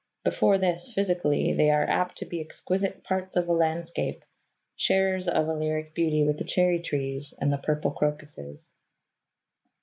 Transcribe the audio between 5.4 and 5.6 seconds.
a